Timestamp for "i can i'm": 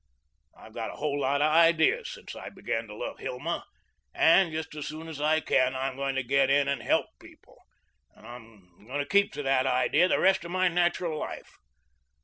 5.21-5.95